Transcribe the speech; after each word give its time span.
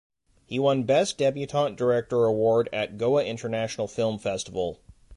He 0.47 0.57
won 0.57 0.81
best 0.81 1.19
debutant 1.19 1.77
director 1.77 2.25
award 2.25 2.69
at 2.73 2.97
Goa 2.97 3.23
International 3.23 3.87
film 3.87 4.17
festival. 4.17 4.79